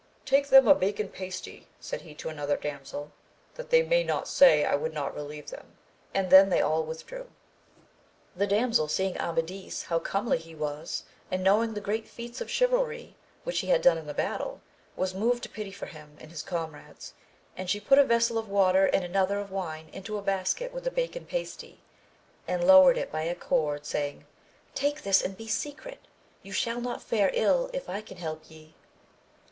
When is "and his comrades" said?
16.19-17.13